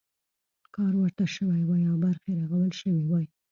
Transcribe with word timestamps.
کار 0.75 0.93
ورته 1.01 1.25
شوی 1.35 1.61
وای 1.65 1.83
او 1.91 1.97
برخې 2.05 2.31
رغول 2.41 2.71
شوي 2.81 3.03
وای. 3.05 3.25